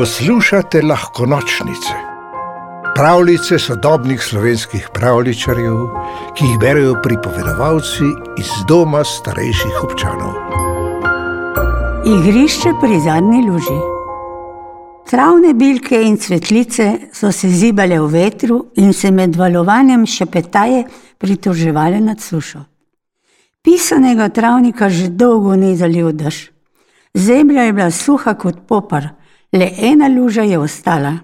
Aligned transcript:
Poslušate 0.00 0.80
lahko 0.82 1.26
nočnice, 1.26 1.94
pravljice 2.96 3.58
sodobnih 3.58 4.22
slovenskih 4.22 4.86
pravličarjev, 4.94 5.76
ki 6.36 6.44
jih 6.44 6.58
berijo 6.60 6.94
pripovedovalci 7.02 8.08
iz 8.40 8.54
doma 8.68 9.02
starejših 9.04 9.82
občanov. 9.84 10.32
Igrišče 12.14 12.72
pri 12.80 13.00
zadnji 13.04 13.42
luži. 13.50 13.76
Travne 15.10 15.52
bilke 15.54 16.00
in 16.02 16.16
cvetlice 16.16 16.88
so 17.12 17.32
se 17.32 17.48
zibale 17.48 18.00
v 18.00 18.08
vetru 18.16 18.64
in 18.76 18.92
se 18.92 19.10
med 19.10 19.36
valovanjem 19.36 20.06
šepetaje 20.06 20.84
pritoževale 21.18 22.00
nad 22.00 22.20
sušo. 22.20 22.64
Pisanega 23.62 24.28
travnika 24.28 24.88
že 24.88 25.08
dolgo 25.08 25.56
ni 25.56 25.76
zalil 25.76 26.12
dež. 26.12 26.46
Zemlja 27.14 27.62
je 27.62 27.72
bila 27.72 27.90
suha 27.90 28.34
kot 28.34 28.66
popar, 28.68 29.19
le 29.52 29.72
ena 29.78 30.08
luža 30.08 30.42
je 30.42 30.58
ostala. 30.58 31.18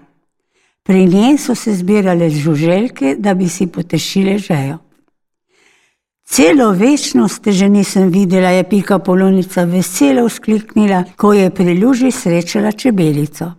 Pri 0.83 1.05
njej 1.05 1.37
so 1.37 1.55
se 1.55 1.73
zbirale 1.73 2.29
žuželke, 2.29 3.15
da 3.19 3.33
bi 3.33 3.49
si 3.49 3.67
potešile 3.67 4.37
žejo. 4.37 4.77
Celo 6.25 6.71
večnost 6.71 7.43
te 7.43 7.51
že 7.51 7.69
nisem 7.69 8.09
videla, 8.09 8.49
je 8.49 8.63
pika 8.69 8.99
polonica 8.99 9.63
veselo 9.63 10.27
vzkliknila, 10.27 11.03
ko 11.15 11.33
je 11.33 11.49
pri 11.49 11.79
luži 11.79 12.11
srečala 12.11 12.71
čebelico. 12.71 13.51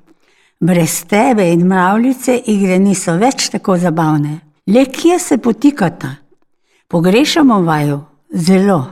Brez 0.60 1.04
tebe 1.04 1.52
in 1.52 1.66
mravljice 1.66 2.42
igre 2.46 2.78
niso 2.78 3.16
več 3.16 3.48
tako 3.48 3.76
zabavne. 3.78 4.40
Le 4.66 4.84
kje 4.84 5.18
se 5.18 5.38
potikata? 5.38 6.14
Pogrešamo 6.88 7.62
vaju, 7.62 8.00
zelo. 8.32 8.84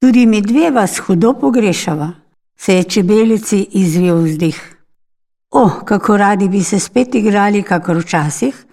Tudi 0.00 0.26
mi 0.26 0.40
dve 0.40 0.70
vas 0.70 0.98
hudo 0.98 1.32
pogrešava, 1.32 2.12
se 2.56 2.74
je 2.74 2.84
čebelici 2.84 3.66
izvil 3.70 4.22
vzdih. 4.24 4.76
O, 5.50 5.62
oh, 5.62 5.84
kako 5.84 6.16
radi 6.16 6.48
bi 6.48 6.62
se 6.62 6.78
spet 6.78 7.14
igrali, 7.14 7.62
kakor 7.62 7.98
včasih, 7.98 8.64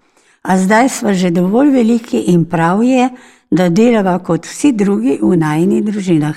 a 0.41 0.57
zdaj 0.57 0.89
smo 0.89 1.13
že 1.13 1.29
dovolj 1.29 1.69
veliki 1.69 2.19
in 2.33 2.45
prav 2.45 2.83
je, 2.83 3.09
da 3.51 3.69
delava 3.69 4.19
kot 4.19 4.45
vsi 4.45 4.71
drugi 4.71 5.19
v 5.21 5.37
najnih 5.37 5.83
družinah. 5.83 6.35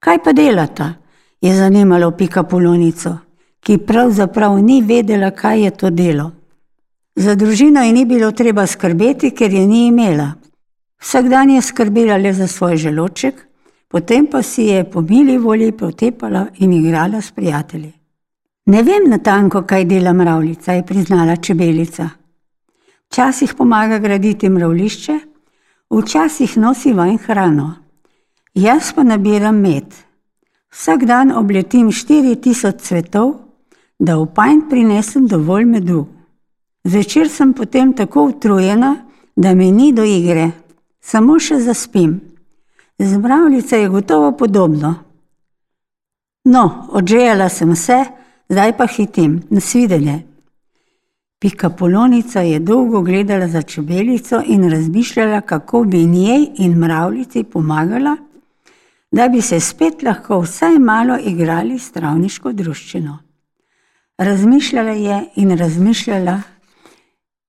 Kaj 0.00 0.22
pa 0.24 0.32
delata? 0.32 0.94
je 1.40 1.54
zanimalo 1.54 2.10
pika 2.10 2.42
polonico, 2.42 3.16
ki 3.60 3.78
pravzaprav 3.78 4.58
ni 4.58 4.82
vedela, 4.82 5.30
kaj 5.30 5.62
je 5.62 5.70
to 5.70 5.90
delo. 5.90 6.30
Za 7.16 7.34
družino 7.34 7.82
ji 7.82 7.92
ni 7.92 8.04
bilo 8.04 8.30
treba 8.32 8.66
skrbeti, 8.66 9.30
ker 9.30 9.52
je 9.52 9.66
ni 9.66 9.86
imela. 9.86 10.32
Vsak 11.02 11.28
dan 11.28 11.50
je 11.50 11.62
skrbela 11.62 12.16
le 12.16 12.32
za 12.32 12.46
svoj 12.46 12.76
želoček, 12.76 13.47
potem 13.88 14.26
pa 14.26 14.42
si 14.42 14.62
je 14.62 14.84
po 14.90 15.00
mili 15.00 15.38
volji 15.38 15.72
potepala 15.72 16.46
in 16.58 16.72
igrala 16.72 17.20
s 17.20 17.30
prijatelji. 17.30 17.92
Ne 18.66 18.82
vem 18.82 19.08
natanko, 19.10 19.62
kaj 19.62 19.84
dela 19.84 20.12
mravljica, 20.12 20.72
je 20.72 20.86
priznala 20.86 21.36
čebelica. 21.36 22.08
Včasih 23.08 23.54
pomaga 23.54 23.98
graditi 23.98 24.48
mravlišče, 24.48 25.18
včasih 25.90 26.58
nosi 26.58 26.92
ven 26.92 27.16
hrano. 27.18 27.74
Jaz 28.54 28.92
pa 28.92 29.02
nabiram 29.02 29.56
med. 29.60 29.94
Vsak 30.72 31.04
dan 31.04 31.32
obletim 31.32 31.88
4000 31.88 32.78
cvetov, 32.78 33.34
da 33.98 34.18
v 34.18 34.26
pajn 34.34 34.62
prinesem 34.70 35.26
dovolj 35.26 35.64
medu. 35.64 36.06
Zvečer 36.84 37.28
sem 37.28 37.52
potem 37.52 37.92
tako 37.92 38.28
utrujena, 38.28 38.96
da 39.36 39.54
mi 39.54 39.72
ni 39.72 39.92
do 39.92 40.04
igre, 40.04 40.50
samo 41.00 41.38
še 41.38 41.60
zaspim. 41.60 42.20
Z 42.98 43.18
mravljico 43.18 43.76
je 43.76 43.88
gotovo 43.88 44.32
podobno. 44.32 44.94
No, 46.44 46.88
odžejala 46.90 47.48
sem 47.48 47.70
vse, 47.70 48.04
zdaj 48.48 48.76
pa 48.76 48.86
hitim, 48.86 49.42
nasvidenje. 49.50 50.22
Pika 51.38 51.70
polonica 51.70 52.40
je 52.40 52.58
dolgo 52.58 53.02
gledala 53.02 53.48
za 53.48 53.62
čebelico 53.62 54.42
in 54.46 54.70
razmišljala, 54.70 55.40
kako 55.40 55.84
bi 55.84 56.06
njej 56.06 56.46
in 56.58 56.78
mravljici 56.78 57.44
pomagala, 57.44 58.16
da 59.10 59.28
bi 59.28 59.42
se 59.42 59.60
spet 59.60 60.02
lahko 60.02 60.40
vsaj 60.40 60.78
malo 60.78 61.18
igrali 61.24 61.78
s 61.78 61.92
travniško 61.92 62.52
druščino. 62.52 63.18
Razmišljala 64.18 64.90
je 64.90 65.24
in 65.36 65.58
razmišljala, 65.58 66.40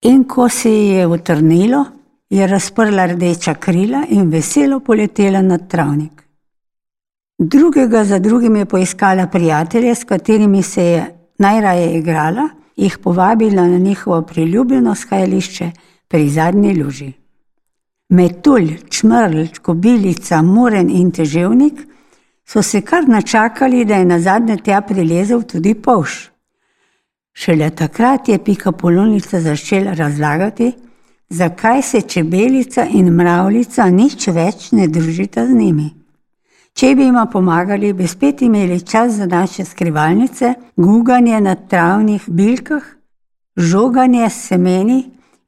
in 0.01 0.23
ko 0.23 0.49
se 0.49 0.71
ji 0.71 0.87
je 0.87 1.07
utrnilo, 1.07 1.85
je 2.29 2.47
razprla 2.47 3.05
rdeča 3.05 3.53
krila 3.53 4.03
in 4.09 4.29
veselo 4.29 4.79
poletela 4.79 5.41
nad 5.41 5.67
travnik. 5.67 6.23
Drugega 7.37 8.03
za 8.03 8.19
drugim 8.19 8.55
je 8.55 8.65
poiskala 8.65 9.27
prijatelje, 9.27 9.95
s 9.95 10.03
katerimi 10.03 10.63
se 10.63 10.83
je 10.83 11.15
najraje 11.37 11.97
igrala, 11.97 12.49
jih 12.75 12.97
povabila 12.97 13.67
na 13.67 13.77
njihovo 13.77 14.21
priljubljeno 14.21 14.95
skajališče 14.95 15.71
pri 16.07 16.29
zadnji 16.29 16.83
luži. 16.83 17.13
Metulj, 18.09 18.77
čmrl, 18.89 19.45
kobilica, 19.61 20.41
muren 20.41 20.89
in 20.89 21.11
teževnik 21.11 21.73
so 22.45 22.61
se 22.61 22.81
kar 22.81 23.07
načakali, 23.07 23.85
da 23.85 23.95
je 23.95 24.05
na 24.05 24.19
zadnje 24.19 24.57
tja 24.57 24.81
prilezel 24.81 25.41
tudi 25.41 25.73
poš. 25.73 26.29
Šele 27.33 27.69
takrat 27.69 28.29
je 28.29 28.43
pika 28.43 28.71
polonica 28.71 29.41
začela 29.41 29.93
razlagati, 29.93 30.73
zakaj 31.29 31.81
se 31.81 32.01
čebelica 32.01 32.85
in 32.91 33.13
mravljica 33.13 33.89
nič 33.89 34.27
več 34.27 34.71
ne 34.71 34.87
družita 34.87 35.45
z 35.45 35.53
njimi. 35.53 35.89
Če 36.73 36.93
bi 36.95 37.09
jima 37.09 37.25
pomagali, 37.25 37.93
bi 37.93 38.07
spet 38.07 38.41
imeli 38.41 38.81
čas 38.81 39.13
za 39.13 39.25
naše 39.25 39.65
skrivalnice, 39.65 40.53
guganje 40.75 41.41
na 41.41 41.55
travnih 41.55 42.23
bilkah, 42.27 42.83
žoganje 43.57 44.29
s 44.29 44.47
semeni 44.47 44.99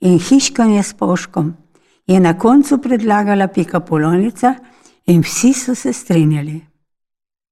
in 0.01 0.19
hiškanje 0.19 0.83
s 0.83 0.93
poškom, 0.93 1.53
je 2.07 2.19
na 2.19 2.33
koncu 2.37 2.77
predlagala 2.77 3.47
pika 3.47 3.79
polonica 3.79 4.55
in 5.05 5.21
vsi 5.21 5.53
so 5.53 5.75
se 5.75 5.93
strinjali. 5.93 6.59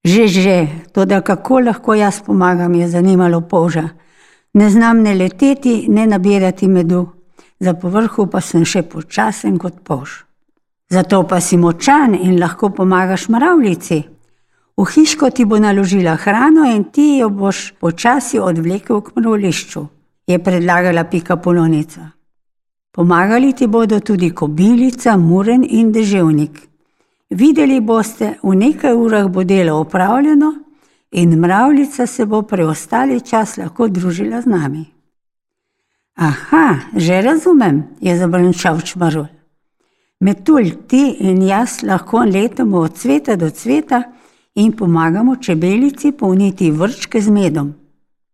Že, 0.04 0.28
že, 0.28 0.68
to 0.94 1.06
da 1.06 1.22
kako 1.22 1.60
lahko 1.60 1.94
jaz 1.94 2.22
pomagam, 2.26 2.76
je 2.76 2.88
zanimalo 2.88 3.42
poža. 3.42 3.90
Ne 4.54 4.70
znam 4.70 5.02
ne 5.02 5.14
leteti, 5.16 5.86
ne 5.90 6.08
nabirati 6.08 6.68
medu 6.68 7.19
za 7.60 7.74
povrhu 7.74 8.28
pa 8.28 8.42
sem 8.42 8.66
še 8.66 8.84
počasen 8.84 9.58
kot 9.58 9.82
poš. 9.84 10.24
Zato 10.90 11.24
pa 11.28 11.40
si 11.42 11.58
močan 11.58 12.16
in 12.16 12.40
lahko 12.40 12.70
pomagaš 12.70 13.28
mravljici. 13.30 14.04
V 14.78 14.86
hiško 14.94 15.30
ti 15.30 15.46
bo 15.46 15.60
naložila 15.60 16.16
hrano 16.16 16.66
in 16.66 16.84
ti 16.84 17.18
jo 17.20 17.30
boš 17.30 17.74
počasi 17.80 18.40
odvlekel 18.40 19.02
k 19.02 19.12
mravlišču, 19.16 19.86
je 20.28 20.40
predlagala 20.40 21.04
pika 21.04 21.36
polonica. 21.36 22.10
Pomagali 22.92 23.54
ti 23.54 23.68
bodo 23.68 24.00
tudi 24.00 24.32
kobilica, 24.32 25.18
muren 25.18 25.66
in 25.70 25.92
deževnik. 25.92 26.70
Videli 27.30 27.82
boste, 27.82 28.40
v 28.44 28.56
nekaj 28.56 28.94
urah 28.94 29.28
bo 29.28 29.44
delo 29.44 29.78
opravljeno 29.80 30.54
in 31.12 31.40
mravljica 31.40 32.08
se 32.08 32.26
bo 32.26 32.42
preostali 32.42 33.22
čas 33.22 33.58
lahko 33.58 33.88
družila 33.88 34.42
z 34.42 34.46
nami. 34.46 34.86
Aha, 36.20 36.80
že 36.96 37.22
razumem, 37.22 37.84
je 38.02 38.18
zabrnčal 38.18 38.82
čmarul. 38.82 39.28
Metulj, 40.20 40.74
ti 40.88 41.16
in 41.20 41.40
jaz 41.48 41.80
lahko 41.84 42.26
letamo 42.28 42.82
od 42.84 42.98
cveta 43.00 43.36
do 43.40 43.50
cveta 43.50 44.04
in 44.56 44.74
pomagamo 44.76 45.36
čebelici 45.36 46.12
polniti 46.12 46.72
vrčke 46.72 47.22
z 47.22 47.30
medom. 47.30 47.74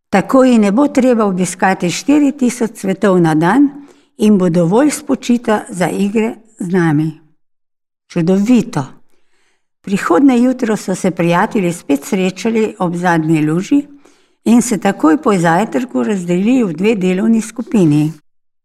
Tako 0.09 0.43
ji 0.43 0.57
ne 0.57 0.71
bo 0.71 0.87
treba 0.87 1.25
obiskati 1.25 1.87
4000 1.87 2.73
cvetov 2.73 3.21
na 3.21 3.35
dan 3.35 3.69
in 4.17 4.37
bo 4.37 4.49
dovolj 4.49 4.89
spočita 4.91 5.65
za 5.69 5.89
igre 5.89 6.35
z 6.59 6.73
nami. 6.73 7.11
Čudovito. 8.09 8.85
Prihodne 9.81 10.41
jutro 10.41 10.77
so 10.77 10.95
se 10.95 11.11
prijatelji 11.11 11.73
spet 11.73 12.03
srečali 12.03 12.75
ob 12.79 12.95
zadnji 12.95 13.45
luži 13.45 13.94
in 14.45 14.61
se 14.61 14.77
takoj 14.77 15.17
po 15.21 15.33
zajtrku 15.37 16.03
razdelili 16.03 16.63
v 16.63 16.73
dve 16.73 16.95
delovni 16.95 17.41
skupini. 17.41 18.11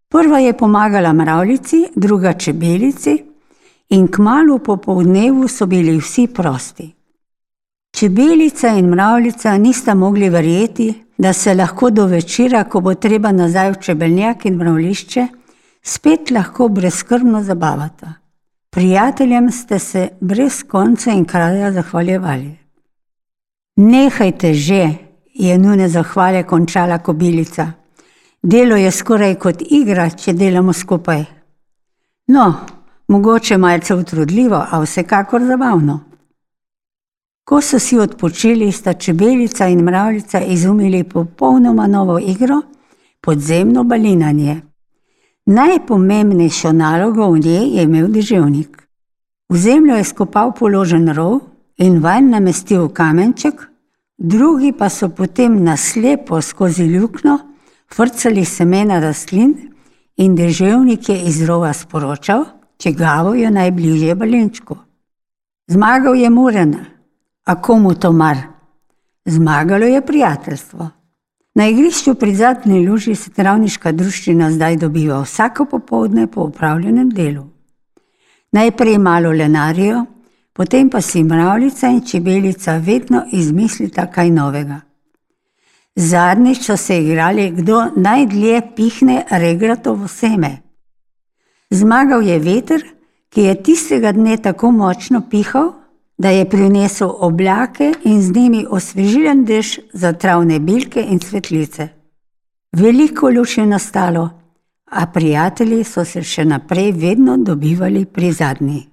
Prva 0.09 0.39
je 0.39 0.53
pomagala 0.57 1.13
mravljici, 1.13 1.85
druga 1.97 2.33
čebelici, 2.33 3.25
in 3.89 4.09
kmalo 4.09 4.59
po 4.59 4.77
povdnevu 4.77 5.49
so 5.49 5.67
bili 5.67 5.99
vsi 5.99 6.27
prosti. 6.27 6.95
Čebelica 7.91 8.69
in 8.69 8.89
mravljica 8.89 9.59
nista 9.59 9.95
mogli 9.95 10.29
verjeti, 10.29 10.95
da 11.19 11.33
se 11.33 11.55
lahko 11.55 11.91
do 11.91 12.07
večera, 12.07 12.65
ko 12.65 12.81
bo 12.81 12.95
treba 12.95 13.33
nazaj 13.33 13.71
v 13.71 13.81
čebeljak 13.81 14.45
in 14.45 14.57
mravlišče, 14.57 15.27
spet 15.83 16.31
lahko 16.31 16.69
brezkrbno 16.69 17.43
zabavata. 17.43 18.15
Prijateljem 18.71 19.51
ste 19.53 19.79
se 19.79 20.09
brez 20.21 20.63
konca 20.69 21.13
in 21.13 21.25
kraja 21.25 21.73
zahvaljevali. 21.73 22.57
Nehajte 23.77 24.55
že, 24.55 25.10
je 25.41 25.59
nujne 25.59 25.89
zahvale 25.89 26.43
končala 26.43 26.99
kobilica. 26.99 27.73
Delo 28.43 28.77
je 28.77 28.91
skoraj 28.91 29.35
kot 29.35 29.63
igra, 29.71 30.11
če 30.11 30.33
delamo 30.33 30.73
skupaj. 30.73 31.25
No, 32.29 32.55
mogoče 33.09 33.59
malce 33.59 33.95
utrudljivo, 33.95 34.65
a 34.71 34.81
vsekakor 34.81 35.45
zabavno. 35.45 36.01
Ko 37.45 37.61
so 37.61 37.79
si 37.79 37.99
odpočili, 37.99 38.73
sta 38.73 38.93
čebelica 38.93 39.67
in 39.69 39.81
mravljica 39.85 40.41
izumili 40.41 41.05
popolnoma 41.05 41.87
novo 41.87 42.19
igro, 42.19 42.61
podzemno 43.21 43.85
balinanje. 43.85 44.61
Najpomembnejšo 45.47 46.73
nalogo 46.73 47.31
v 47.31 47.39
njej 47.39 47.77
je 47.77 47.83
imel 47.83 48.09
deževnik. 48.09 48.83
V 49.49 49.57
zemljo 49.59 49.97
je 49.97 50.05
skopal 50.05 50.53
položen 50.53 51.09
rov 51.15 51.41
in 51.77 51.99
vanj 51.99 52.29
namestil 52.31 52.89
kamenček, 52.89 53.70
drugi 54.21 54.73
pa 54.73 54.89
so 54.89 55.09
potem 55.09 55.65
naslepo 55.65 56.41
skozi 56.41 56.85
ljukno 56.85 57.39
frcali 57.95 58.45
semena 58.45 59.01
rastlin 59.01 59.55
in 60.17 60.35
deževnik 60.37 61.09
je 61.09 61.23
iz 61.23 61.43
rova 61.49 61.73
sporočal, 61.73 62.45
če 62.77 62.93
gavo 62.93 63.35
je 63.35 63.51
najbližje 63.51 64.15
balenčku. 64.15 64.77
Zmagal 65.69 66.17
je 66.17 66.31
Muren, 66.31 66.75
a 67.47 67.55
komu 67.63 67.95
to 67.95 68.13
mar? 68.13 68.37
Zmagalo 69.25 69.87
je 69.87 70.01
prijateljstvo. 70.07 70.91
Na 71.55 71.69
igrišču 71.69 72.15
pri 72.15 72.35
zadnji 72.35 72.87
luži 72.89 73.15
se 73.15 73.31
travniška 73.31 73.93
druščina 73.93 74.51
zdaj 74.51 74.77
dobiva 74.77 75.23
vsako 75.23 75.65
popovdne 75.65 76.27
po 76.27 76.45
upravljenem 76.45 77.11
delu. 77.11 77.47
Najprej 78.53 78.99
malo 78.99 79.31
lenarijo, 79.31 80.05
potem 80.61 80.91
pa 80.91 81.01
si 81.01 81.23
mravljica 81.25 81.89
in 81.89 82.01
čebelica 82.07 82.77
vedno 82.77 83.23
izmislita 83.33 84.07
kaj 84.13 84.31
novega. 84.31 84.81
Zadnjič 85.97 86.67
so 86.67 86.77
se 86.77 86.99
igrali, 87.03 87.51
kdo 87.51 87.87
najdlje 87.97 88.61
pihne 88.77 89.25
regratovo 89.31 90.09
seme. 90.09 90.51
Zmagal 91.71 92.23
je 92.23 92.39
veter, 92.39 92.85
ki 93.29 93.41
je 93.41 93.63
tistega 93.63 94.13
dne 94.13 94.37
tako 94.37 94.71
močno 94.71 95.23
pihal, 95.31 95.73
da 96.19 96.29
je 96.31 96.45
prinesel 96.51 97.09
oblake 97.09 97.93
in 98.05 98.23
z 98.23 98.37
njimi 98.37 98.67
osvežilen 98.71 99.45
dež 99.45 99.79
za 99.93 100.13
travne 100.13 100.59
bilke 100.59 101.07
in 101.09 101.19
cvetlice. 101.19 101.89
Veliko 102.77 103.31
luč 103.31 103.59
je 103.59 103.67
nastalo, 103.67 104.29
a 104.85 105.07
prijatelji 105.07 105.85
so 105.85 106.05
se 106.05 106.23
še 106.23 106.45
naprej 106.45 106.93
vedno 106.93 107.37
dobivali 107.37 108.05
pri 108.05 108.33
zadnji. 108.33 108.90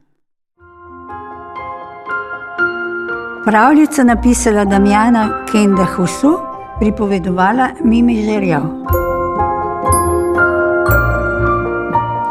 Pravljica 3.48 4.04
napisala 4.04 4.66
Damjana 4.66 5.46
Kenda 5.52 5.86
Husu, 5.86 6.38
pripovedovala 6.80 7.70
Mimi 7.84 8.26
Žerjav. 8.26 8.64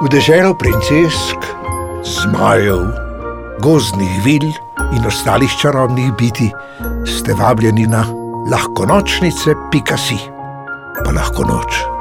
V 0.02 0.08
deželo 0.12 0.52
princesk, 0.54 1.48
zmajev, 2.04 2.84
gozdnih 3.64 4.20
vil 4.24 4.52
in 4.92 5.06
ostalih 5.06 5.56
čarobnih 5.62 6.12
biti 6.20 6.52
ste 7.08 7.32
vabljeni 7.34 7.86
na 7.86 8.04
lahko 8.52 8.84
nočnice, 8.86 9.56
pika 9.72 9.96
si, 9.96 10.20
pa 11.04 11.16
lahko 11.16 11.48
noč. 11.48 11.95